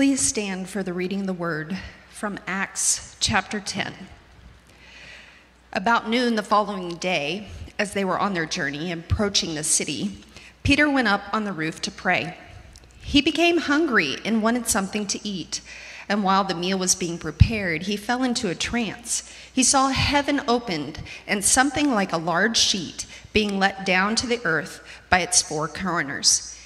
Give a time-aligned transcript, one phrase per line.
[0.00, 1.76] Please stand for the reading of the word
[2.08, 3.92] from Acts chapter 10.
[5.74, 10.24] About noon the following day, as they were on their journey approaching the city,
[10.62, 12.38] Peter went up on the roof to pray.
[13.02, 15.60] He became hungry and wanted something to eat.
[16.08, 19.30] And while the meal was being prepared, he fell into a trance.
[19.52, 23.04] He saw heaven opened and something like a large sheet
[23.34, 24.80] being let down to the earth
[25.10, 26.56] by its four corners.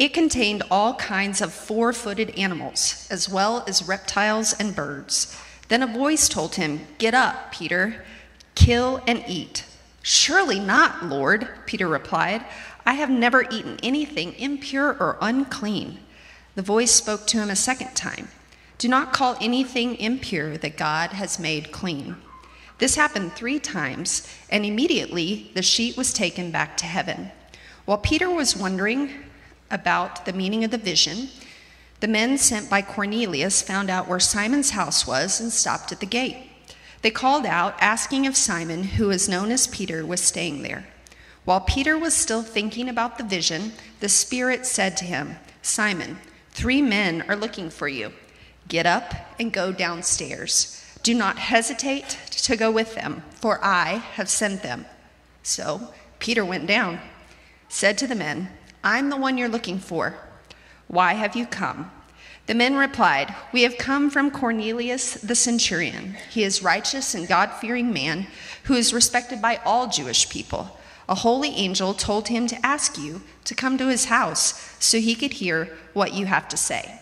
[0.00, 5.38] It contained all kinds of four footed animals, as well as reptiles and birds.
[5.68, 8.02] Then a voice told him, Get up, Peter,
[8.54, 9.66] kill and eat.
[10.00, 12.46] Surely not, Lord, Peter replied.
[12.86, 15.98] I have never eaten anything impure or unclean.
[16.54, 18.28] The voice spoke to him a second time
[18.78, 22.16] Do not call anything impure that God has made clean.
[22.78, 27.32] This happened three times, and immediately the sheet was taken back to heaven.
[27.84, 29.12] While Peter was wondering
[29.70, 31.28] about the meaning of the vision,
[32.00, 36.06] the men sent by Cornelius found out where Simon's house was and stopped at the
[36.06, 36.36] gate.
[37.02, 40.86] They called out, asking if Simon, who was known as Peter, was staying there.
[41.44, 46.18] While Peter was still thinking about the vision, the Spirit said to him, Simon,
[46.50, 48.12] three men are looking for you.
[48.68, 50.84] Get up and go downstairs.
[51.02, 54.84] Do not hesitate to go with them, for I have sent them.
[55.42, 57.00] So Peter went down,
[57.68, 58.50] said to the men,
[58.82, 60.14] I'm the one you're looking for.
[60.88, 61.90] Why have you come?
[62.46, 66.16] The men replied, We have come from Cornelius the centurion.
[66.30, 68.26] He is righteous and God fearing man
[68.64, 70.78] who is respected by all Jewish people.
[71.08, 75.14] A holy angel told him to ask you to come to his house so he
[75.14, 77.00] could hear what you have to say.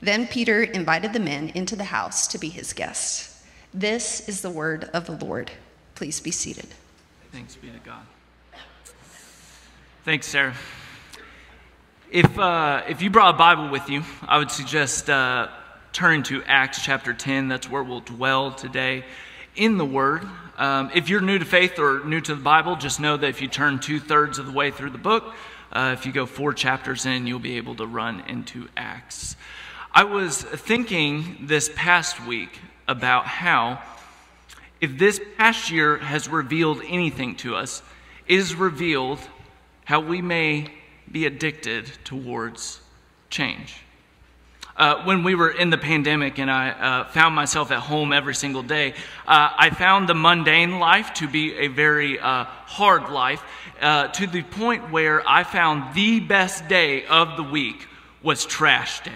[0.00, 3.44] Then Peter invited the men into the house to be his guests.
[3.74, 5.50] This is the word of the Lord.
[5.94, 6.68] Please be seated.
[7.32, 8.06] Thanks be to God.
[10.04, 10.54] Thanks, Sarah.
[12.10, 15.48] If, uh, if you brought a Bible with you, I would suggest uh,
[15.92, 17.48] turn to Acts chapter 10.
[17.48, 19.04] That's where we'll dwell today
[19.56, 20.26] in the Word.
[20.56, 23.42] Um, if you're new to faith or new to the Bible, just know that if
[23.42, 25.34] you turn two thirds of the way through the book,
[25.70, 29.36] uh, if you go four chapters in, you'll be able to run into Acts.
[29.92, 33.82] I was thinking this past week about how,
[34.80, 37.82] if this past year has revealed anything to us,
[38.26, 39.20] has revealed
[39.84, 40.68] how we may
[41.12, 42.80] be addicted towards
[43.30, 43.82] change.
[44.78, 48.34] Uh, when we were in the pandemic and I uh, found myself at home every
[48.34, 48.92] single day,
[49.26, 53.42] uh, I found the mundane life to be a very uh, hard life
[53.80, 57.88] uh, to the point where I found the best day of the week
[58.22, 59.10] was trash day.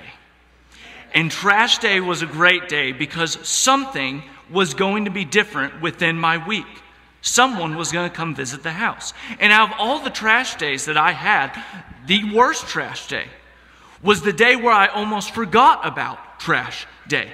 [1.15, 6.19] And trash day was a great day because something was going to be different within
[6.19, 6.82] my week.
[7.23, 9.15] Someone was going to come visit the house.
[9.39, 11.57] And out of all the trash days that I had,
[12.07, 13.27] the worst trash day
[14.03, 17.31] was the day where I almost forgot about trash day.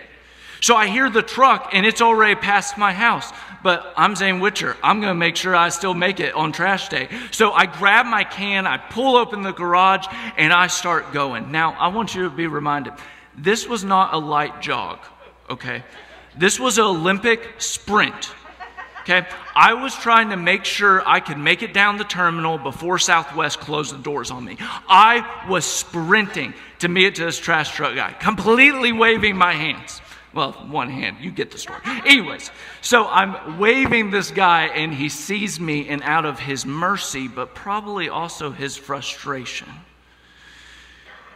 [0.60, 3.32] So I hear the truck and it's already past my house.
[3.62, 4.76] But I'm Zane Witcher.
[4.82, 7.08] I'm going to make sure I still make it on trash day.
[7.30, 10.06] So I grab my can, I pull open the garage,
[10.36, 11.50] and I start going.
[11.50, 12.92] Now, I want you to be reminded
[13.36, 14.98] this was not a light jog,
[15.50, 15.82] okay?
[16.36, 18.32] This was an Olympic sprint.
[19.02, 19.26] Okay?
[19.54, 23.60] I was trying to make sure I could make it down the terminal before Southwest
[23.60, 24.56] closed the doors on me.
[24.60, 30.00] I was sprinting to meet this trash truck guy, completely waving my hands.
[30.34, 31.80] Well, one hand, you get the story.
[32.04, 32.50] Anyways,
[32.82, 37.54] so I'm waving this guy, and he sees me, and out of his mercy, but
[37.54, 39.68] probably also his frustration,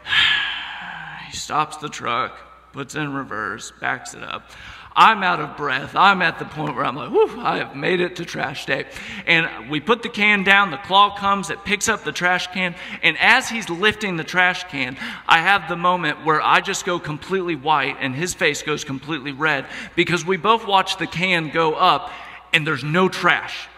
[1.31, 2.39] he stops the truck,
[2.73, 4.51] puts in reverse, backs it up.
[4.95, 5.97] I'm out of breath.
[5.97, 8.85] I'm at the point where I'm like, whew, I have made it to trash day.
[9.27, 12.75] And we put the can down, the claw comes, it picks up the trash can,
[13.03, 16.99] and as he's lifting the trash can, I have the moment where I just go
[16.99, 19.67] completely white and his face goes completely red
[19.97, 22.11] because we both watch the can go up
[22.53, 23.69] and there's no trash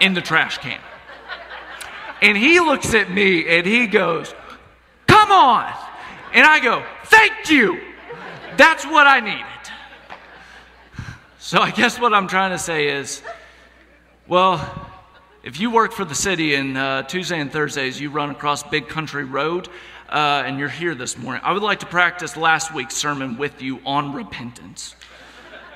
[0.00, 0.80] in the trash can.
[2.22, 4.34] And he looks at me and he goes,
[5.06, 5.72] Come on!
[6.32, 7.80] And I go, Thank you!
[8.56, 9.53] That's what I needed.
[11.44, 13.20] So I guess what I'm trying to say is,
[14.26, 14.88] well,
[15.42, 18.88] if you work for the city and uh, Tuesday and Thursdays you run across Big
[18.88, 19.68] Country Road
[20.08, 23.60] uh, and you're here this morning, I would like to practice last week's sermon with
[23.60, 24.96] you on repentance.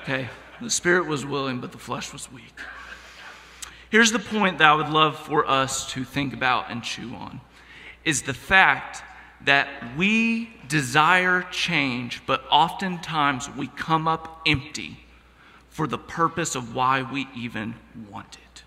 [0.01, 0.27] Okay?
[0.59, 2.55] The spirit was willing, but the flesh was weak.
[3.91, 7.41] Here's the point that I would love for us to think about and chew on
[8.03, 9.03] is the fact
[9.45, 15.05] that we desire change, but oftentimes we come up empty
[15.79, 17.73] for the purpose of why we even
[18.11, 18.63] want it.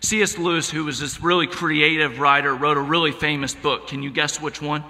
[0.00, 0.38] C.S.
[0.38, 3.86] Lewis, who was this really creative writer, wrote a really famous book.
[3.86, 4.82] Can you guess which one?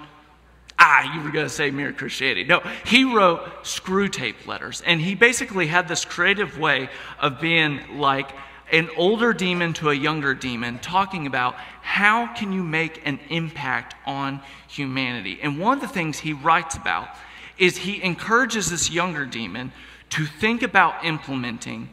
[0.79, 2.45] Ah, you were going to say mere Christianity.
[2.45, 4.81] No, he wrote Screwtape letters.
[4.85, 6.87] And he basically had this creative way
[7.19, 8.31] of being like
[8.71, 13.95] an older demon to a younger demon, talking about how can you make an impact
[14.05, 14.39] on
[14.69, 15.39] humanity.
[15.43, 17.09] And one of the things he writes about
[17.57, 19.73] is he encourages this younger demon
[20.09, 21.89] to think about implementing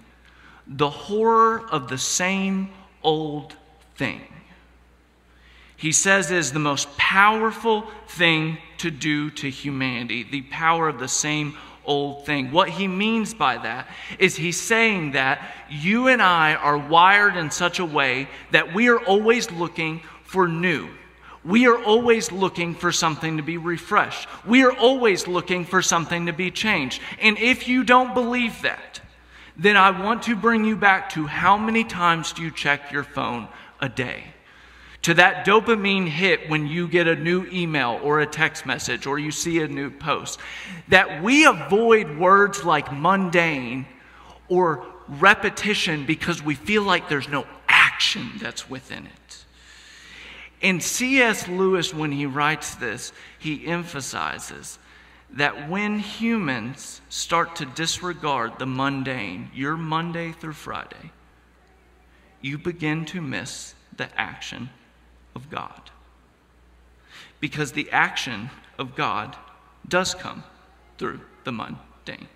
[0.67, 2.71] the horror of the same
[3.03, 3.57] old
[3.97, 4.23] thing
[5.77, 11.09] he says is the most powerful thing to do to humanity, the power of the
[11.09, 12.51] same old thing.
[12.51, 17.51] What he means by that is he's saying that you and I are wired in
[17.51, 20.89] such a way that we are always looking for new.
[21.47, 24.29] We are always looking for something to be refreshed.
[24.45, 27.01] We are always looking for something to be changed.
[27.21, 29.01] And if you don't believe that,
[29.57, 33.05] then I want to bring you back to how many times do you check your
[33.05, 33.49] phone
[33.81, 34.25] a day?
[35.07, 39.21] to that dopamine hit when you get a new email or a text message or
[39.21, 40.41] you see a new post.
[40.89, 43.87] That we avoid words like mundane
[44.49, 49.45] or repetition because we feel like there's no action that's within it.
[50.67, 51.47] And C.S.
[51.47, 54.81] Lewis, when he writes this, he emphasizes
[55.31, 61.13] that when humans start to disregard the mundane, your Monday through Friday,
[62.41, 64.69] you begin to miss the action
[65.37, 65.93] of God.
[67.39, 69.37] Because the action of God
[69.87, 70.43] does come
[70.99, 72.27] through the mundane.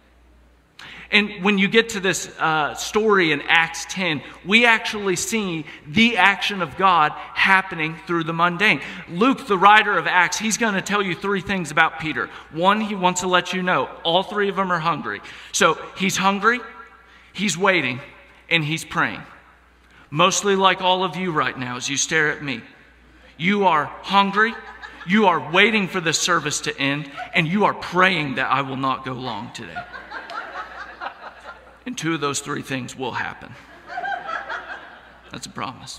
[1.13, 6.17] And when you get to this uh, story in Acts 10, we actually see the
[6.17, 8.81] action of God happening through the mundane.
[9.09, 12.31] Luke, the writer of Acts, he's going to tell you three things about Peter.
[12.53, 15.21] One, he wants to let you know all three of them are hungry.
[15.51, 16.61] So he's hungry,
[17.33, 18.01] he's waiting,
[18.49, 19.23] and he's praying.
[20.11, 22.61] Mostly like all of you right now as you stare at me.
[23.37, 24.55] You are hungry,
[25.09, 28.77] you are waiting for the service to end, and you are praying that I will
[28.77, 29.75] not go long today.
[31.91, 33.53] And two of those three things will happen.
[35.33, 35.99] That's a promise.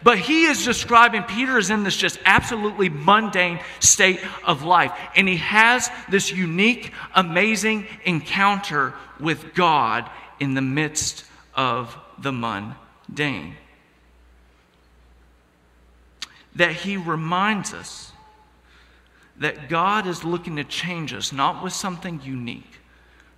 [0.00, 4.92] But he is describing, Peter is in this just absolutely mundane state of life.
[5.16, 10.08] And he has this unique, amazing encounter with God
[10.38, 11.24] in the midst
[11.56, 13.56] of the mundane
[16.54, 18.12] that he reminds us
[19.38, 22.78] that God is looking to change us, not with something unique,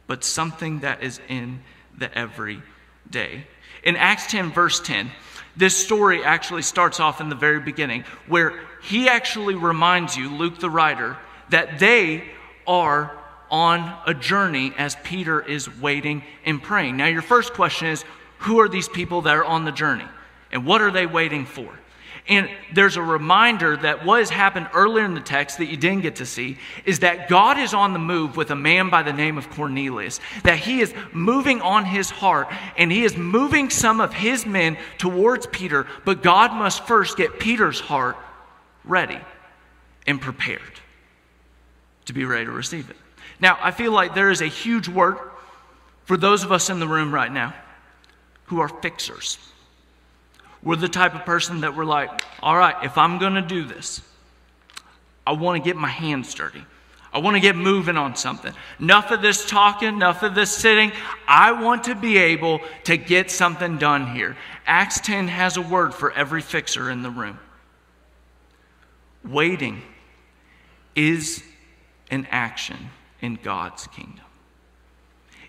[0.07, 1.61] but something that is in
[1.99, 3.47] the everyday.
[3.83, 5.11] In Acts 10, verse 10,
[5.57, 10.59] this story actually starts off in the very beginning, where he actually reminds you, Luke
[10.59, 11.17] the writer,
[11.51, 12.25] that they
[12.67, 13.17] are
[13.51, 16.97] on a journey as Peter is waiting and praying.
[16.97, 18.05] Now, your first question is
[18.39, 20.07] who are these people that are on the journey?
[20.53, 21.73] And what are they waiting for?
[22.29, 26.03] And there's a reminder that what has happened earlier in the text that you didn't
[26.03, 29.13] get to see is that God is on the move with a man by the
[29.13, 30.19] name of Cornelius.
[30.43, 34.77] That he is moving on his heart and he is moving some of his men
[34.99, 38.17] towards Peter, but God must first get Peter's heart
[38.85, 39.21] ready
[40.07, 40.61] and prepared
[42.07, 42.97] to be ready to receive it.
[43.39, 45.19] Now, I feel like there is a huge word
[46.05, 47.55] for those of us in the room right now
[48.47, 49.39] who are fixers.
[50.63, 52.11] We're the type of person that we're like,
[52.43, 54.01] all right, if I'm going to do this,
[55.27, 56.65] I want to get my hands dirty.
[57.13, 58.53] I want to get moving on something.
[58.79, 60.93] Enough of this talking, enough of this sitting.
[61.27, 64.37] I want to be able to get something done here.
[64.67, 67.39] Acts 10 has a word for every fixer in the room.
[69.25, 69.81] Waiting
[70.95, 71.43] is
[72.11, 72.91] an action
[73.23, 74.26] in God's kingdom.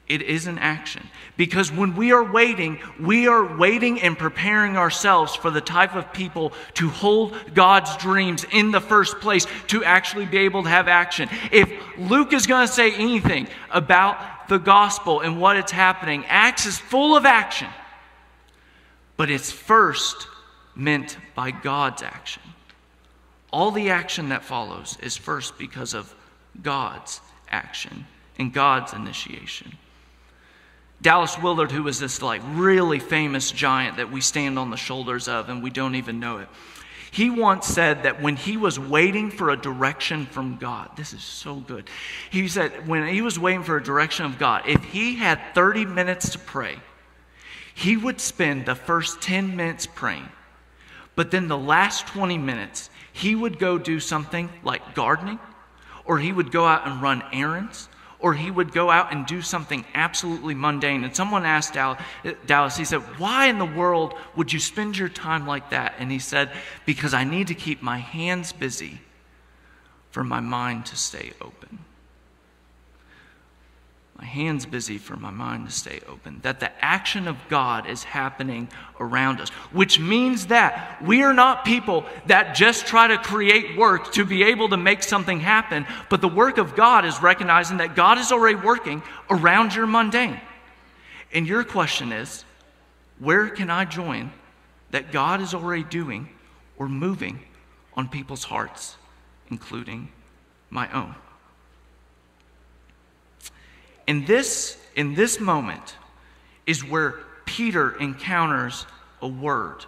[0.07, 1.03] It is an action.
[1.35, 6.13] Because when we are waiting, we are waiting and preparing ourselves for the type of
[6.13, 10.87] people to hold God's dreams in the first place to actually be able to have
[10.87, 11.29] action.
[11.51, 16.65] If Luke is going to say anything about the gospel and what it's happening, Acts
[16.65, 17.67] is full of action.
[19.17, 20.27] But it's first
[20.73, 22.43] meant by God's action.
[23.51, 26.15] All the action that follows is first because of
[26.61, 28.05] God's action
[28.37, 29.77] and God's initiation.
[31.01, 35.27] Dallas Willard, who was this like really famous giant that we stand on the shoulders
[35.27, 36.48] of and we don't even know it,
[37.12, 41.24] he once said that when he was waiting for a direction from God, this is
[41.24, 41.89] so good.
[42.30, 45.86] He said when he was waiting for a direction of God, if he had 30
[45.86, 46.77] minutes to pray,
[47.74, 50.30] he would spend the first 10 minutes praying.
[51.16, 55.39] But then the last 20 minutes, he would go do something like gardening,
[56.06, 59.41] or he would go out and run errands, or he would go out and do
[59.41, 61.03] something absolutely mundane.
[61.03, 65.45] And someone asked Dallas, he said, Why in the world would you spend your time
[65.45, 65.93] like that?
[66.00, 66.51] And he said,
[66.86, 69.00] Because I need to keep my hands busy
[70.09, 71.79] for my mind to stay open.
[74.17, 76.39] My hand's busy for my mind to stay open.
[76.41, 78.67] That the action of God is happening
[79.00, 84.12] around us, which means that we are not people that just try to create work
[84.13, 87.95] to be able to make something happen, but the work of God is recognizing that
[87.95, 90.41] God is already working around your mundane.
[91.31, 92.43] And your question is
[93.19, 94.31] where can I join
[94.91, 96.29] that God is already doing
[96.77, 97.41] or moving
[97.93, 98.97] on people's hearts,
[99.51, 100.09] including
[100.71, 101.13] my own?
[104.07, 105.97] In this, in this moment
[106.65, 108.85] is where Peter encounters
[109.21, 109.85] a word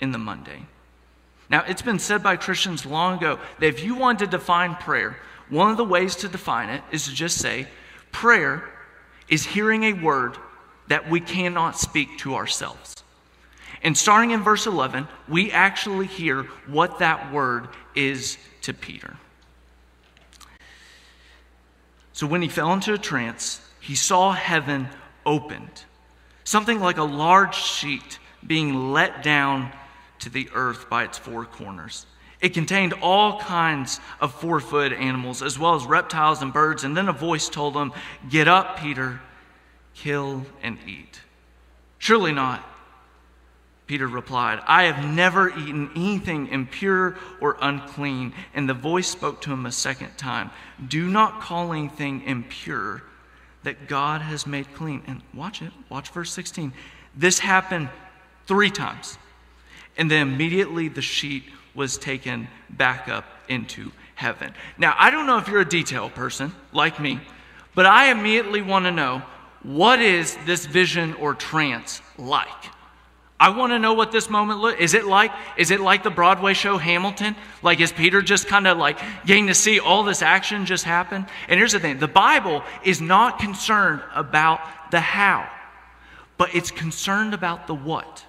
[0.00, 0.66] in the mundane.
[1.50, 5.16] Now, it's been said by Christians long ago that if you want to define prayer,
[5.48, 7.66] one of the ways to define it is to just say,
[8.12, 8.64] prayer
[9.28, 10.36] is hearing a word
[10.88, 13.02] that we cannot speak to ourselves.
[13.82, 19.16] And starting in verse 11, we actually hear what that word is to Peter.
[22.14, 24.88] So when he fell into a trance, he saw heaven
[25.26, 25.84] opened,
[26.44, 29.72] something like a large sheet being let down
[30.20, 32.06] to the earth by its four corners.
[32.40, 36.84] It contained all kinds of four footed animals, as well as reptiles and birds.
[36.84, 37.92] And then a voice told him,
[38.30, 39.20] Get up, Peter,
[39.94, 41.20] kill and eat.
[41.98, 42.64] Surely not.
[43.86, 48.32] Peter replied, I have never eaten anything impure or unclean.
[48.54, 50.50] And the voice spoke to him a second time
[50.88, 53.02] Do not call anything impure
[53.62, 55.02] that God has made clean.
[55.06, 56.72] And watch it, watch verse 16.
[57.14, 57.90] This happened
[58.46, 59.18] three times.
[59.96, 64.54] And then immediately the sheet was taken back up into heaven.
[64.78, 67.20] Now, I don't know if you're a detail person like me,
[67.74, 69.22] but I immediately want to know
[69.62, 72.48] what is this vision or trance like?
[73.38, 74.80] I want to know what this moment look.
[74.80, 75.32] Is it like?
[75.56, 77.34] Is it like the Broadway show Hamilton?
[77.62, 81.26] Like is Peter just kind of like getting to see all this action just happen?
[81.48, 84.60] And here's the thing: the Bible is not concerned about
[84.90, 85.48] the how,
[86.38, 88.24] but it's concerned about the what.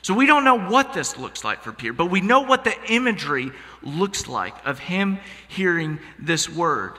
[0.00, 2.74] So we don't know what this looks like for Peter, but we know what the
[2.92, 3.50] imagery
[3.82, 6.98] looks like of him hearing this word.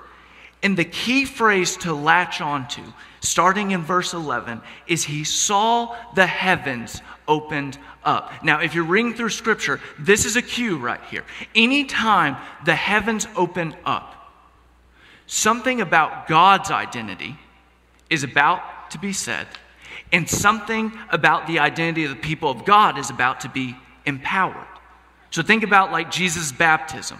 [0.63, 2.81] And the key phrase to latch onto,
[3.19, 8.31] starting in verse 11, is he saw the heavens opened up.
[8.43, 11.23] Now, if you're reading through scripture, this is a cue right here.
[11.53, 14.31] Anytime the heavens open up,
[15.27, 17.37] something about God's identity
[18.09, 19.47] is about to be said,
[20.11, 24.67] and something about the identity of the people of God is about to be empowered.
[25.31, 27.19] So think about like Jesus' baptism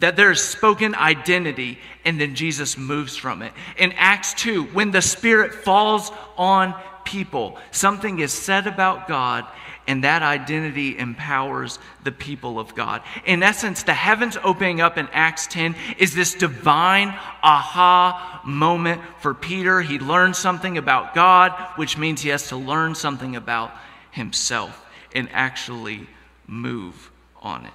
[0.00, 3.52] that there's spoken identity and then Jesus moves from it.
[3.76, 6.74] In Acts 2, when the Spirit falls on
[7.08, 7.56] people.
[7.70, 9.46] Something is said about God,
[9.86, 13.02] and that identity empowers the people of God.
[13.24, 17.08] In essence, the heavens opening up in Acts 10 is this divine
[17.42, 19.80] aha moment for Peter.
[19.80, 23.72] He learns something about God, which means he has to learn something about
[24.10, 26.06] himself and actually
[26.46, 27.72] move on it.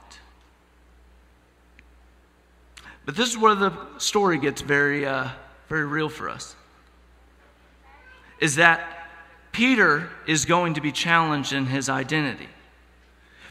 [3.06, 5.30] But this is where the story gets very, uh,
[5.68, 6.56] very real for us.
[8.40, 8.94] Is that
[9.52, 12.50] Peter is going to be challenged in his identity.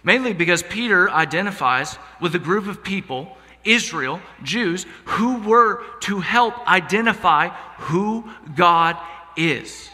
[0.04, 6.66] Mainly because Peter identifies with a group of people, Israel, Jews, who were to help
[6.66, 8.97] identify who God
[9.37, 9.88] is.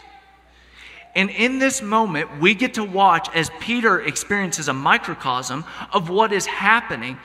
[1.15, 6.33] And in this moment, we get to watch as Peter experiences a microcosm of what
[6.33, 7.17] is happening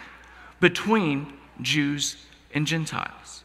[0.60, 2.16] between Jews
[2.52, 3.44] and Gentiles.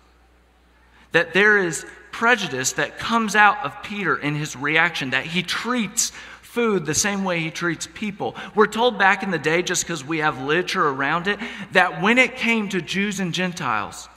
[1.11, 6.11] That there is prejudice that comes out of Peter in his reaction, that he treats
[6.41, 8.35] food the same way he treats people.
[8.55, 11.39] We're told back in the day, just because we have literature around it,
[11.73, 14.09] that when it came to Jews and Gentiles,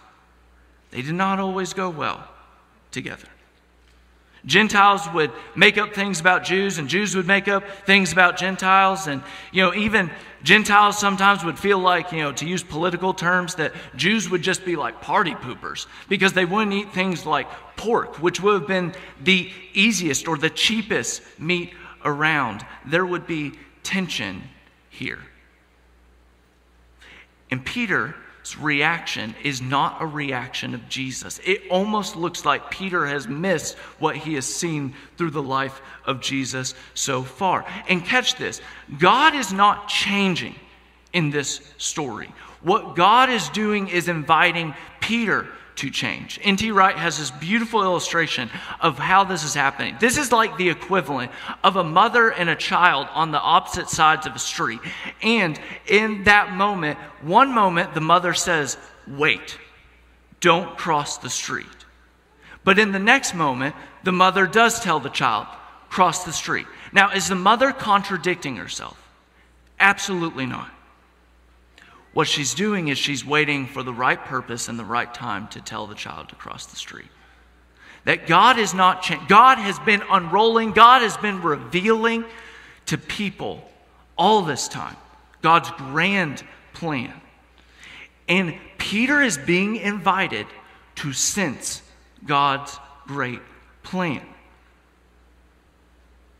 [0.90, 2.26] they did not always go well
[2.90, 3.28] together.
[4.44, 9.06] Gentiles would make up things about Jews, and Jews would make up things about Gentiles.
[9.06, 9.22] And,
[9.52, 10.10] you know, even
[10.42, 14.64] Gentiles sometimes would feel like, you know, to use political terms, that Jews would just
[14.64, 17.46] be like party poopers because they wouldn't eat things like
[17.76, 21.72] pork, which would have been the easiest or the cheapest meat
[22.04, 22.66] around.
[22.84, 24.42] There would be tension
[24.90, 25.20] here.
[27.50, 28.16] And Peter
[28.58, 31.40] reaction is not a reaction of Jesus.
[31.44, 36.20] It almost looks like Peter has missed what he has seen through the life of
[36.20, 37.64] Jesus so far.
[37.88, 38.60] And catch this
[38.98, 40.56] God is not changing
[41.12, 42.32] in this story.
[42.62, 46.38] What God is doing is inviting Peter to change.
[46.42, 46.70] N.T.
[46.70, 48.50] Wright has this beautiful illustration
[48.80, 49.96] of how this is happening.
[50.00, 51.32] This is like the equivalent
[51.64, 54.80] of a mother and a child on the opposite sides of a street.
[55.22, 58.76] And in that moment, one moment, the mother says,
[59.06, 59.58] Wait,
[60.40, 61.66] don't cross the street.
[62.64, 63.74] But in the next moment,
[64.04, 65.46] the mother does tell the child,
[65.88, 66.66] Cross the street.
[66.92, 68.98] Now, is the mother contradicting herself?
[69.78, 70.70] Absolutely not.
[72.12, 75.60] What she's doing is she's waiting for the right purpose and the right time to
[75.60, 77.08] tell the child to cross the street.
[78.04, 79.28] That God is not changed.
[79.28, 82.24] God has been unrolling, God has been revealing
[82.86, 83.70] to people
[84.18, 84.96] all this time
[85.40, 87.12] God's grand plan.
[88.28, 90.46] And Peter is being invited
[90.96, 91.82] to sense
[92.24, 93.40] God's great
[93.82, 94.22] plan.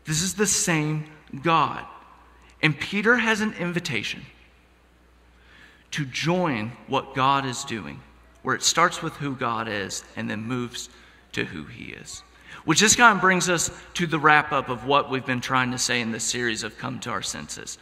[0.05, 1.05] This is the same
[1.41, 1.85] God.
[2.61, 4.25] And Peter has an invitation
[5.93, 8.01] to join what God is doing,
[8.41, 10.89] where it starts with who God is and then moves
[11.33, 12.23] to who he is.
[12.65, 15.71] Which just kind of brings us to the wrap up of what we've been trying
[15.71, 17.77] to say in this series of Come to Our Senses.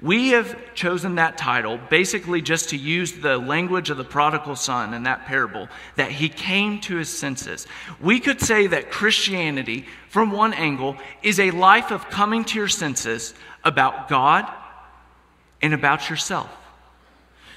[0.00, 4.92] We have chosen that title basically just to use the language of the prodigal son
[4.92, 7.66] in that parable, that he came to his senses.
[8.00, 12.68] We could say that Christianity, from one angle, is a life of coming to your
[12.68, 14.52] senses about God
[15.62, 16.50] and about yourself.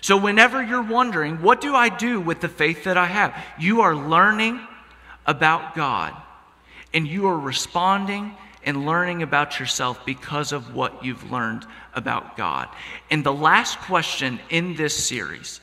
[0.02, 3.36] So, whenever you're wondering, what do I do with the faith that I have?
[3.60, 4.60] You are learning
[5.26, 6.16] about God
[6.94, 12.68] and you are responding and learning about yourself because of what you've learned about God.
[13.10, 15.62] And the last question in this series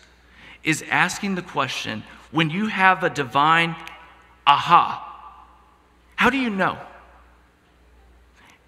[0.63, 3.77] is asking the question when you have a divine
[4.47, 5.01] aha,
[6.17, 6.79] how do you know?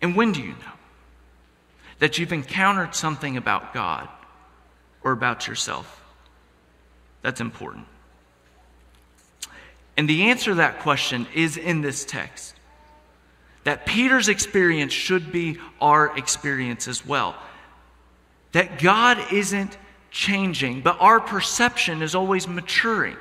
[0.02, 0.76] And when do you know
[1.98, 4.08] that you've encountered something about God
[5.06, 6.02] or about yourself?
[7.22, 7.86] That's important.
[9.96, 12.56] And the answer to that question is in this text.
[13.62, 17.36] That Peter's experience should be our experience as well.
[18.50, 19.78] That God isn't
[20.10, 23.16] changing, but our perception is always maturing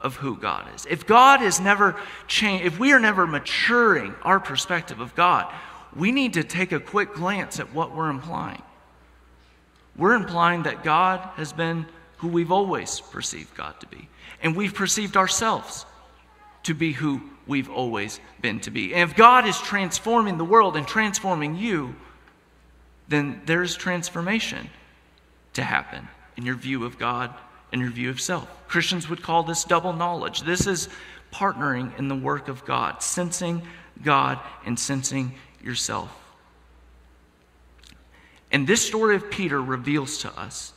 [0.00, 0.86] of who God is.
[0.88, 5.52] If God is never changed, if we are never maturing our perspective of God,
[5.94, 8.62] we need to take a quick glance at what we're implying.
[9.96, 11.86] We're implying that God has been
[12.18, 14.08] who we've always perceived God to be.
[14.42, 15.86] And we've perceived ourselves
[16.64, 18.94] to be who we've always been to be.
[18.94, 21.94] And if God is transforming the world and transforming you,
[23.08, 24.68] then there's transformation
[25.54, 27.32] to happen in your view of God
[27.72, 28.48] and your view of self.
[28.68, 30.42] Christians would call this double knowledge.
[30.42, 30.88] This is
[31.32, 33.62] partnering in the work of God, sensing
[34.02, 36.25] God and sensing yourself.
[38.52, 40.72] And this story of Peter reveals to us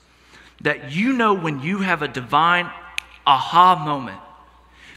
[0.62, 2.70] that you know when you have a divine
[3.26, 4.20] aha moment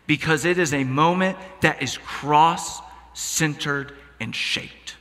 [0.07, 2.81] because it is a moment that is cross
[3.15, 4.97] centered and shaped.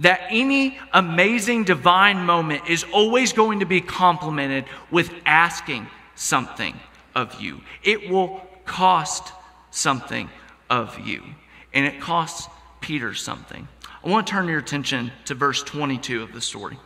[0.00, 6.78] That any amazing divine moment is always going to be complemented with asking something
[7.14, 7.60] of you.
[7.82, 9.32] It will cost
[9.70, 10.30] something
[10.70, 11.22] of you.
[11.74, 12.48] And it costs
[12.80, 13.66] Peter something.
[14.04, 16.78] I want to turn your attention to verse 22 of the story.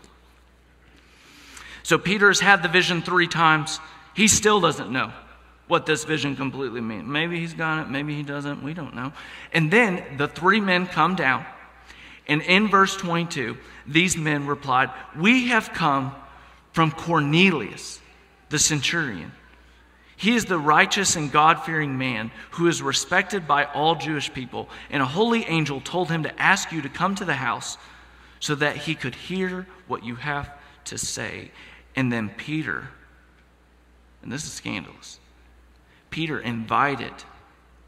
[1.82, 3.80] So Peter has had the vision three times.
[4.14, 5.12] He still doesn't know
[5.68, 7.06] what this vision completely means.
[7.06, 9.12] Maybe he's got it, maybe he doesn't, we don't know.
[9.52, 11.46] And then the three men come down,
[12.28, 16.14] and in verse 22, these men replied, We have come
[16.72, 18.00] from Cornelius,
[18.48, 19.32] the centurion.
[20.22, 24.68] He is the righteous and God fearing man who is respected by all Jewish people.
[24.88, 27.76] And a holy angel told him to ask you to come to the house
[28.38, 30.48] so that he could hear what you have
[30.84, 31.50] to say.
[31.96, 32.88] And then Peter,
[34.22, 35.18] and this is scandalous,
[36.10, 37.12] Peter invited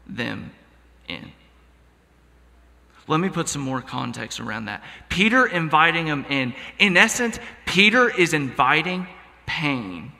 [0.05, 0.51] them
[1.07, 1.31] in.
[3.07, 4.83] Let me put some more context around that.
[5.07, 6.53] Peter inviting them in.
[6.79, 9.07] In essence, Peter is inviting
[9.45, 10.11] pain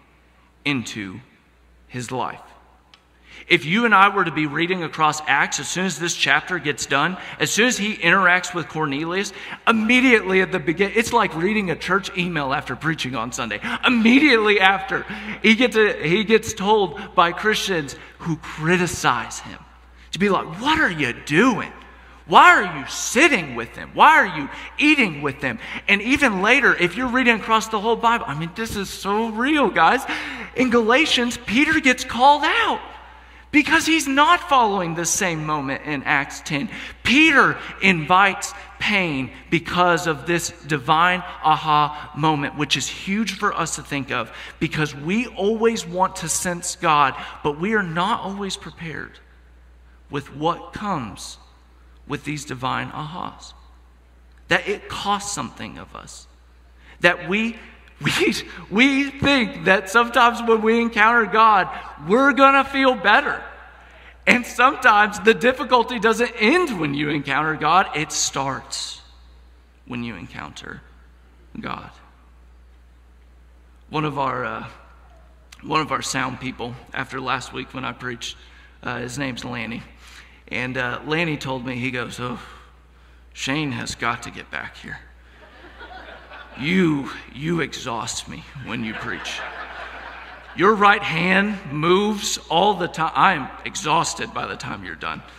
[0.64, 1.20] into
[1.96, 2.42] his life.
[3.48, 6.60] If you and I were to be reading across Acts, as soon as this chapter
[6.60, 9.32] gets done, as soon as he interacts with Cornelius,
[9.66, 13.62] immediately at the beginning, it's like reading a church email after preaching on Sunday.
[13.86, 15.06] Immediately after,
[15.42, 19.60] he gets, a, he gets told by Christians who criticize him
[20.12, 21.72] to be like, What are you doing?
[22.28, 23.92] Why are you sitting with them?
[23.94, 25.60] Why are you eating with them?
[25.88, 29.30] And even later, if you're reading across the whole Bible, I mean, this is so
[29.30, 30.04] real, guys.
[30.56, 32.82] In Galatians, Peter gets called out
[33.52, 36.68] because he's not following the same moment in Acts 10.
[37.04, 43.84] Peter invites pain because of this divine aha moment, which is huge for us to
[43.84, 49.20] think of because we always want to sense God, but we are not always prepared
[50.10, 51.38] with what comes
[52.08, 53.54] with these divine ahas.
[54.48, 56.28] That it costs something of us.
[57.02, 57.58] That we
[58.02, 58.34] we,
[58.70, 61.70] we think that sometimes when we encounter God,
[62.08, 63.42] we're going to feel better.
[64.28, 69.02] And sometimes the difficulty doesn't end when you encounter God, it starts
[69.86, 70.82] when you encounter
[71.60, 71.92] God.
[73.90, 74.68] One of our, uh,
[75.64, 78.36] one of our sound people, after last week when I preached,
[78.82, 79.84] uh, his name's Lanny.
[80.48, 82.40] And uh, Lanny told me, he goes, Oh,
[83.34, 85.00] Shane has got to get back here.
[86.60, 89.40] You, you exhaust me when you preach.
[90.56, 93.12] Your right hand moves all the time.
[93.14, 95.22] I'm exhausted by the time you're done.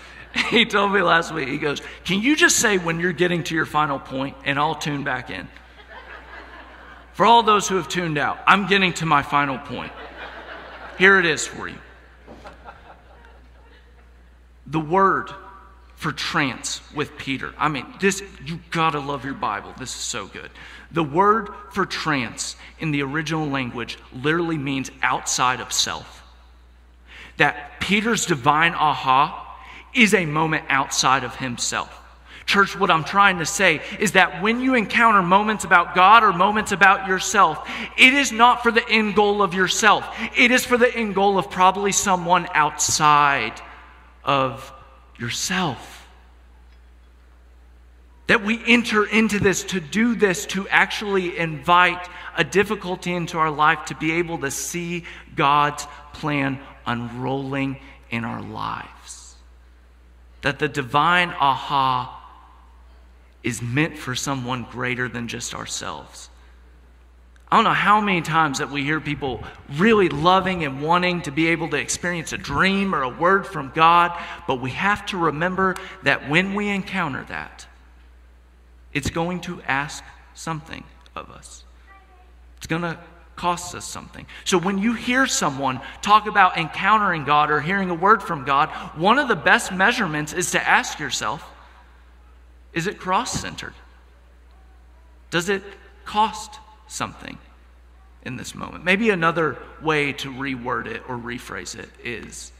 [0.50, 3.54] He told me last week, he goes, Can you just say when you're getting to
[3.54, 5.48] your final point and I'll tune back in?
[7.14, 9.92] For all those who have tuned out, I'm getting to my final point.
[10.98, 11.78] Here it is for you.
[14.66, 15.30] The word
[15.96, 17.54] for trance with Peter.
[17.58, 19.72] I mean, this, you gotta love your Bible.
[19.78, 20.50] This is so good.
[20.92, 26.22] The word for trance in the original language literally means outside of self.
[27.38, 29.42] That Peter's divine aha
[29.94, 32.02] is a moment outside of himself.
[32.44, 36.32] Church, what I'm trying to say is that when you encounter moments about God or
[36.32, 40.06] moments about yourself, it is not for the end goal of yourself.
[40.36, 43.60] It is for the end goal of probably someone outside
[44.26, 44.72] of
[45.18, 46.06] yourself.
[48.26, 53.50] That we enter into this to do this, to actually invite a difficulty into our
[53.50, 55.04] life, to be able to see
[55.36, 57.78] God's plan unrolling
[58.10, 59.36] in our lives.
[60.42, 62.12] That the divine aha
[63.44, 66.28] is meant for someone greater than just ourselves.
[67.50, 69.42] I don't know how many times that we hear people
[69.74, 73.70] really loving and wanting to be able to experience a dream or a word from
[73.72, 77.66] God, but we have to remember that when we encounter that,
[78.92, 80.02] it's going to ask
[80.34, 80.82] something
[81.14, 81.62] of us.
[82.56, 82.98] It's going to
[83.36, 84.26] cost us something.
[84.44, 88.70] So when you hear someone talk about encountering God or hearing a word from God,
[88.96, 91.48] one of the best measurements is to ask yourself
[92.72, 93.72] is it cross centered?
[95.30, 95.62] Does it
[96.04, 97.38] cost something
[98.22, 98.84] in this moment.
[98.84, 102.52] Maybe another way to reword it or rephrase it is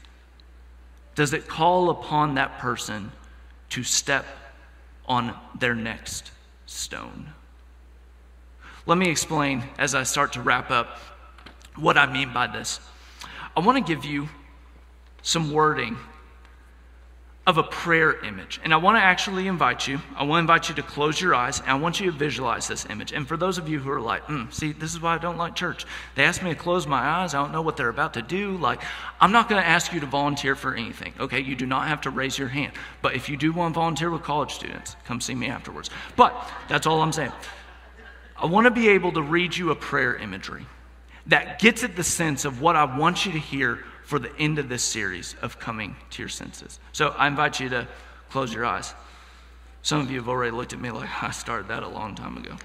[1.15, 3.11] Does it call upon that person
[3.71, 4.25] to step
[5.05, 6.31] on their next
[6.65, 7.33] stone?
[8.85, 10.99] Let me explain as I start to wrap up
[11.75, 12.79] what I mean by this.
[13.55, 14.29] I want to give you
[15.21, 15.97] some wording
[17.47, 18.59] of a prayer image.
[18.61, 21.33] And I want to actually invite you, I want to invite you to close your
[21.33, 23.13] eyes, and I want you to visualize this image.
[23.13, 25.37] And for those of you who are like, mm, see, this is why I don't
[25.37, 25.85] like church.
[26.15, 28.57] They ask me to close my eyes, I don't know what they're about to do.
[28.57, 28.81] Like,
[29.21, 31.39] I'm not going to ask you to volunteer for anything, okay?
[31.39, 32.73] You do not have to raise your hand.
[33.01, 35.89] But if you do want to volunteer with college students, come see me afterwards.
[36.17, 36.35] But
[36.67, 37.31] that's all I'm saying.
[38.35, 40.65] I want to be able to read you a prayer imagery
[41.27, 44.57] that gets at the sense of what I want you to hear for the end
[44.57, 46.79] of this series of coming to your senses.
[46.93, 47.85] So I invite you to
[48.29, 48.93] close your eyes.
[49.81, 52.37] Some of you have already looked at me like I started that a long time
[52.37, 52.55] ago.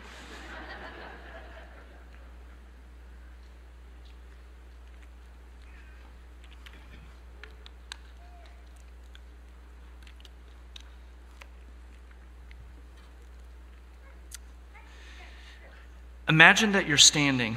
[16.28, 17.56] Imagine that you're standing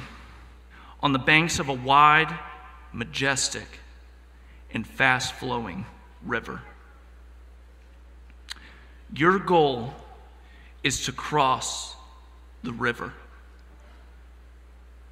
[1.04, 2.36] on the banks of a wide
[2.92, 3.80] majestic,
[4.72, 5.86] and fast flowing
[6.22, 6.62] river.
[9.14, 9.94] Your goal
[10.82, 11.96] is to cross
[12.62, 13.12] the river.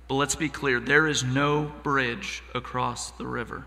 [0.08, 3.64] But let's be clear there is no bridge across the river.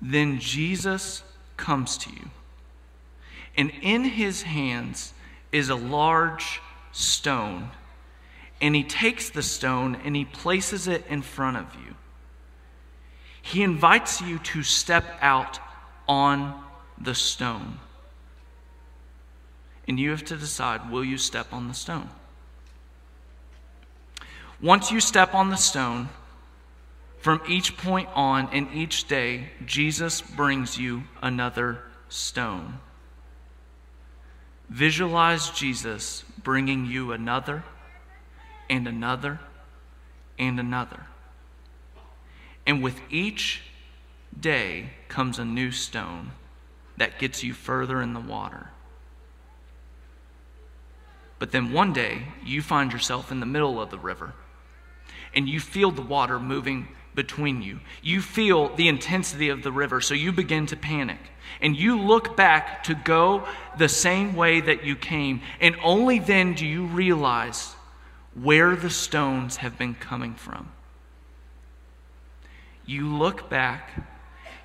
[0.00, 1.22] Then Jesus
[1.56, 2.30] comes to you,
[3.56, 5.12] and in his hands
[5.52, 6.60] is a large
[6.92, 7.70] stone
[8.60, 11.94] and he takes the stone and he places it in front of you.
[13.42, 15.60] He invites you to step out
[16.08, 16.62] on
[16.98, 17.78] the stone.
[19.86, 22.08] And you have to decide will you step on the stone?
[24.60, 26.08] Once you step on the stone,
[27.18, 32.78] from each point on and each day, Jesus brings you another stone.
[34.70, 37.64] Visualize Jesus bringing you another
[38.68, 39.40] and another
[40.38, 41.06] and another.
[42.66, 43.62] And with each
[44.38, 46.32] day comes a new stone
[46.96, 48.70] that gets you further in the water.
[51.38, 54.32] But then one day you find yourself in the middle of the river
[55.34, 57.80] and you feel the water moving between you.
[58.02, 61.18] You feel the intensity of the river, so you begin to panic.
[61.60, 63.46] And you look back to go
[63.78, 67.75] the same way that you came, and only then do you realize
[68.40, 70.70] where the stones have been coming from.
[72.84, 73.90] You look back,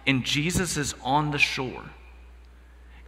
[0.05, 1.86] and Jesus is on the shore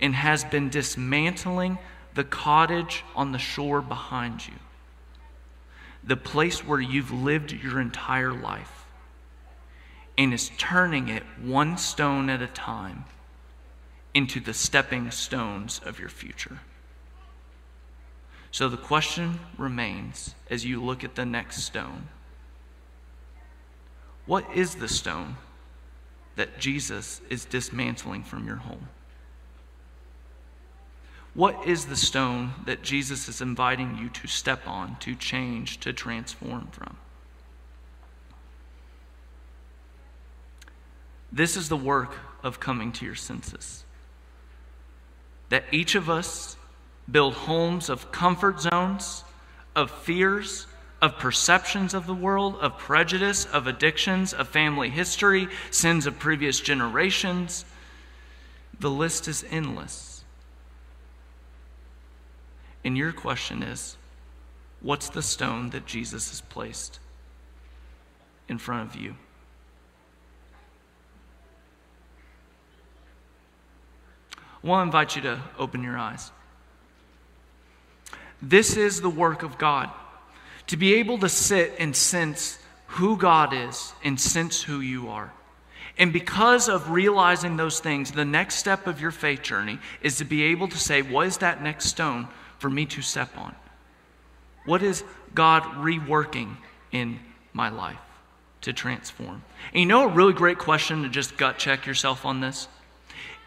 [0.02, 1.78] and has been dismantling
[2.14, 4.54] the cottage on the shore behind you,
[6.04, 8.86] the place where you've lived your entire life,
[10.18, 13.06] and is turning it one stone at a time
[14.14, 16.60] into the stepping stones of your future.
[18.54, 22.08] So the question remains as you look at the next stone
[24.26, 25.38] what is the stone
[26.36, 28.88] that Jesus is dismantling from your home?
[31.34, 35.92] What is the stone that Jesus is inviting you to step on, to change, to
[35.92, 36.96] transform from?
[41.32, 43.84] This is the work of coming to your senses.
[45.50, 46.56] That each of us
[47.10, 49.24] build homes of comfort zones,
[49.76, 50.68] of fears,
[51.02, 56.62] of perceptions of the world, of prejudice, of addictions, of family history, sins of previous
[56.62, 57.66] generations.
[58.80, 60.24] The list is endless.
[62.86, 63.98] And your question is
[64.82, 67.00] what's the stone that Jesus has placed
[68.48, 69.16] in front of you?
[74.64, 76.32] I want to invite you to open your eyes.
[78.44, 79.90] This is the work of God
[80.68, 85.32] to be able to sit and sense who God is and sense who you are.
[85.98, 90.26] And because of realizing those things, the next step of your faith journey is to
[90.26, 92.28] be able to say, What is that next stone
[92.60, 93.56] for me to step on?
[94.66, 95.04] What is
[95.34, 96.58] God reworking
[96.92, 97.20] in
[97.54, 97.98] my life
[98.62, 99.44] to transform?
[99.72, 102.68] And you know a really great question to just gut check yourself on this?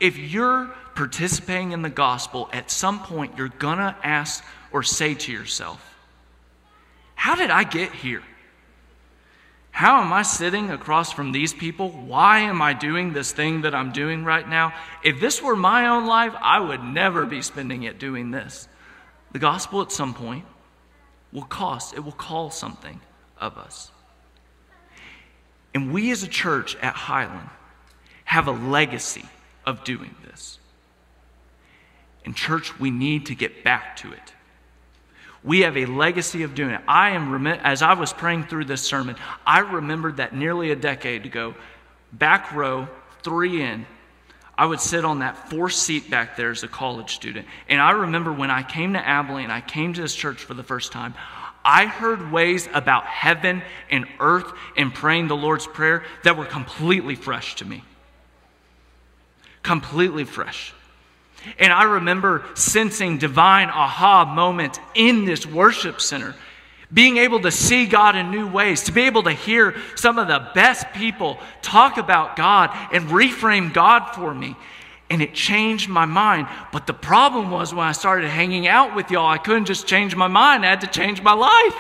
[0.01, 4.45] If you're participating in the gospel, at some point you're going to ask
[4.77, 5.81] or say to yourself,
[7.15, 8.23] How did I get here?
[9.71, 11.89] How am I sitting across from these people?
[11.89, 14.75] Why am I doing this thing that I'm doing right now?
[15.03, 18.69] If this were my own life, I would never be spending it doing this.
[19.33, 20.45] The gospel at some point
[21.33, 23.01] will cost, it will call something
[23.41, 23.91] of us.
[25.75, 27.49] And we as a church at Highland
[28.27, 29.25] have a legacy
[29.65, 30.59] of doing this.
[32.27, 34.35] In church, we need to get back to it.
[35.47, 36.81] We have a legacy of doing it.
[36.89, 39.15] I am, as I was praying through this sermon,
[39.47, 41.55] I remembered that nearly a decade ago,
[42.13, 42.89] back row,
[43.23, 43.87] three in,
[44.59, 47.47] I would sit on that fourth seat back there as a college student.
[47.69, 50.65] And I remember when I came to Abilene, I came to this church for the
[50.65, 51.15] first time,
[51.65, 57.15] I heard ways about heaven and earth and praying the Lord's Prayer that were completely
[57.15, 57.85] fresh to me.
[59.63, 60.73] Completely fresh.
[61.59, 66.35] And I remember sensing divine aha moment in this worship center.
[66.93, 70.29] Being able to see God in new ways, to be able to hear some of
[70.29, 74.57] the best people talk about God and reframe God for me.
[75.11, 76.49] And it changed my mind.
[76.73, 80.15] But the problem was when I started hanging out with y'all, I couldn't just change
[80.15, 81.77] my mind, I had to change my life.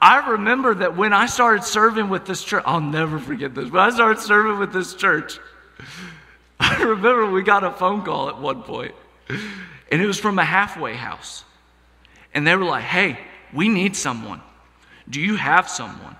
[0.00, 3.70] I remember that when I started serving with this church, I'll never forget this.
[3.70, 5.38] When I started serving with this church,
[6.60, 8.94] I remember we got a phone call at one point,
[9.28, 11.44] and it was from a halfway house.
[12.32, 13.18] And they were like, hey,
[13.52, 14.40] we need someone.
[15.08, 16.16] Do you have someone?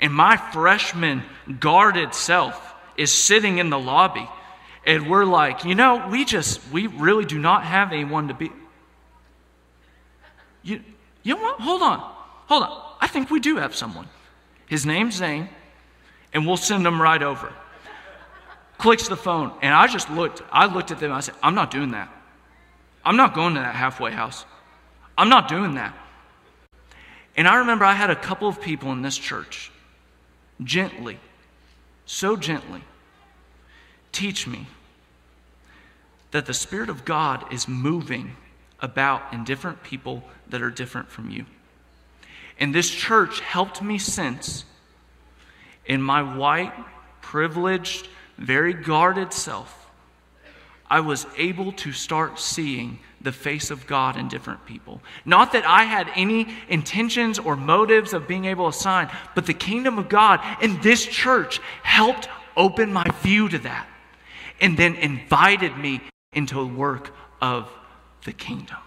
[0.00, 1.22] And my freshman
[1.58, 4.28] guarded self is sitting in the lobby.
[4.86, 8.50] And we're like, you know, we just, we really do not have anyone to be.
[10.62, 10.80] You,
[11.22, 11.60] you know what?
[11.60, 11.98] Hold on.
[12.46, 12.82] Hold on.
[13.00, 14.08] I think we do have someone.
[14.66, 15.48] His name's Zane,
[16.32, 17.52] and we'll send him right over
[18.80, 19.52] clicks the phone.
[19.62, 22.12] And I just looked, I looked at them, I said, I'm not doing that.
[23.04, 24.44] I'm not going to that halfway house.
[25.16, 25.94] I'm not doing that.
[27.36, 29.70] And I remember I had a couple of people in this church
[30.62, 31.18] gently,
[32.06, 32.82] so gently,
[34.12, 34.66] teach me
[36.32, 38.36] that the Spirit of God is moving
[38.80, 41.44] about in different people that are different from you.
[42.58, 44.64] And this church helped me sense
[45.86, 46.72] in my white,
[47.20, 48.08] privileged,
[48.40, 49.76] very guarded self,
[50.88, 55.00] I was able to start seeing the face of God in different people.
[55.24, 59.54] Not that I had any intentions or motives of being able to sign, but the
[59.54, 63.86] kingdom of God and this church helped open my view to that
[64.60, 66.00] and then invited me
[66.32, 67.70] into the work of
[68.24, 68.78] the kingdom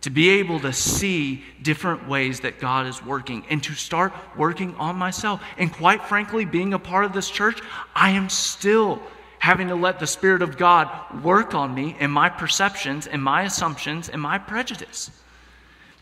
[0.00, 4.74] to be able to see different ways that God is working and to start working
[4.76, 5.42] on myself.
[5.56, 7.60] And quite frankly, being a part of this church,
[7.94, 9.02] I am still
[9.40, 10.88] having to let the Spirit of God
[11.22, 15.10] work on me and my perceptions and my assumptions and my prejudice.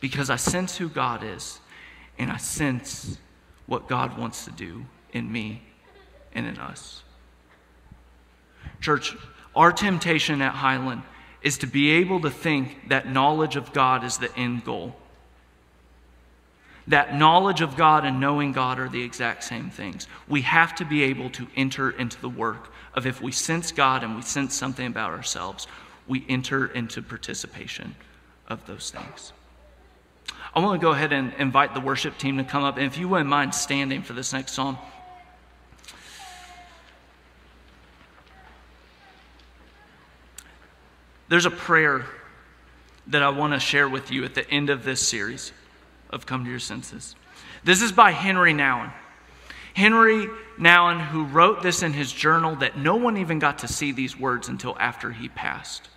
[0.00, 1.60] because I sense who God is
[2.18, 3.18] and I sense
[3.66, 5.62] what God wants to do in me
[6.34, 7.02] and in us.
[8.80, 9.16] Church,
[9.54, 11.02] our temptation at Highland
[11.42, 14.96] is to be able to think that knowledge of God is the end goal.
[16.88, 20.06] That knowledge of God and knowing God are the exact same things.
[20.28, 24.04] We have to be able to enter into the work of if we sense God
[24.04, 25.66] and we sense something about ourselves,
[26.06, 27.96] we enter into participation
[28.48, 29.32] of those things.
[30.54, 32.76] I want to go ahead and invite the worship team to come up.
[32.76, 34.78] And if you wouldn't mind standing for this next song.
[41.28, 42.06] There's a prayer
[43.08, 45.52] that I want to share with you at the end of this series
[46.10, 47.16] of Come to Your Senses.
[47.64, 48.92] This is by Henri Nouwen.
[49.74, 53.90] Henri Nouwen, who wrote this in his journal, that no one even got to see
[53.90, 55.88] these words until after he passed.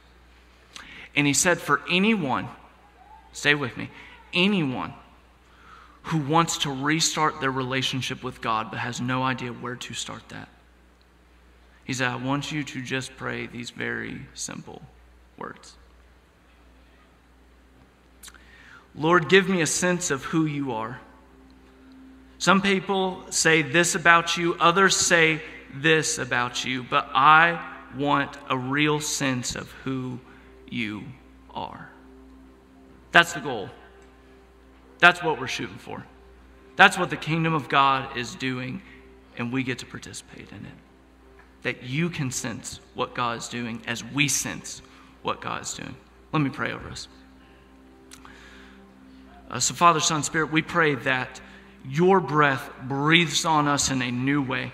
[1.15, 2.49] And he said, For anyone,
[3.31, 3.89] stay with me,
[4.33, 4.93] anyone
[6.03, 10.27] who wants to restart their relationship with God but has no idea where to start
[10.29, 10.49] that,
[11.85, 14.81] he said, I want you to just pray these very simple
[15.39, 15.75] words.
[18.95, 20.99] Lord, give me a sense of who you are.
[22.37, 25.41] Some people say this about you, others say
[25.73, 27.63] this about you, but I
[27.97, 30.19] want a real sense of who
[30.69, 31.03] you
[31.51, 31.89] are.
[33.11, 33.69] That's the goal.
[34.99, 36.05] That's what we're shooting for.
[36.75, 38.81] That's what the kingdom of God is doing,
[39.37, 40.71] and we get to participate in it.
[41.63, 44.81] That you can sense what God is doing as we sense
[45.21, 45.95] what God is doing.
[46.31, 47.07] Let me pray over us.
[49.49, 51.41] Uh, so, Father, Son, Spirit, we pray that
[51.87, 54.71] your breath breathes on us in a new way.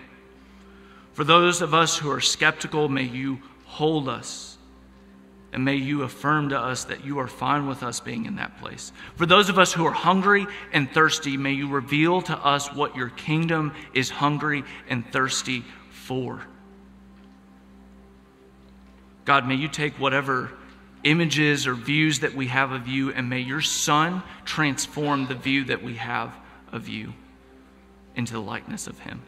[1.14, 4.58] For those of us who are skeptical, may you hold us.
[5.54, 8.58] And may you affirm to us that you are fine with us being in that
[8.58, 8.92] place.
[9.16, 12.98] For those of us who are hungry and thirsty, may you reveal to us what
[12.98, 16.42] your kingdom is hungry and thirsty for.
[19.26, 20.52] God, may you take whatever
[21.04, 25.66] images or views that we have of you, and may your Son transform the view
[25.66, 26.36] that we have
[26.72, 27.14] of you
[28.16, 29.22] into the likeness of him.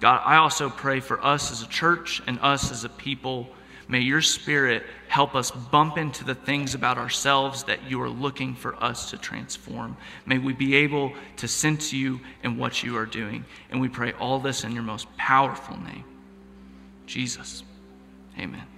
[0.00, 3.48] God, I also pray for us as a church and us as a people.
[3.88, 8.54] May your spirit help us bump into the things about ourselves that you are looking
[8.54, 9.96] for us to transform.
[10.24, 13.44] May we be able to sense you in what you are doing.
[13.70, 16.04] And we pray all this in your most powerful name,
[17.06, 17.64] Jesus.
[18.38, 18.77] Amen.